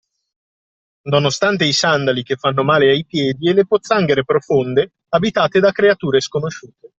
[1.11, 6.19] Nonostante i sandali che fanno male ai piedi e le pozzanghere profonde abitate da creature
[6.21, 6.89] sconosciute.